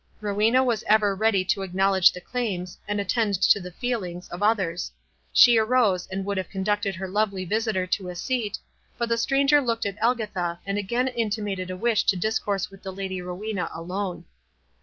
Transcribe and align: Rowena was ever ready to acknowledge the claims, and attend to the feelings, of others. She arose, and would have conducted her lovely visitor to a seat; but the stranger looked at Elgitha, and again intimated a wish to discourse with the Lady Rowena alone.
Rowena 0.19 0.63
was 0.63 0.83
ever 0.87 1.13
ready 1.13 1.45
to 1.45 1.61
acknowledge 1.61 2.11
the 2.11 2.19
claims, 2.19 2.75
and 2.87 2.99
attend 2.99 3.35
to 3.39 3.59
the 3.59 3.69
feelings, 3.69 4.27
of 4.29 4.41
others. 4.41 4.91
She 5.31 5.59
arose, 5.59 6.07
and 6.07 6.25
would 6.25 6.37
have 6.37 6.49
conducted 6.49 6.95
her 6.95 7.07
lovely 7.07 7.45
visitor 7.45 7.85
to 7.85 8.09
a 8.09 8.15
seat; 8.15 8.57
but 8.97 9.09
the 9.09 9.15
stranger 9.19 9.61
looked 9.61 9.85
at 9.85 10.01
Elgitha, 10.01 10.57
and 10.65 10.79
again 10.79 11.07
intimated 11.09 11.69
a 11.69 11.77
wish 11.77 12.03
to 12.05 12.15
discourse 12.15 12.71
with 12.71 12.81
the 12.81 12.91
Lady 12.91 13.21
Rowena 13.21 13.69
alone. 13.71 14.25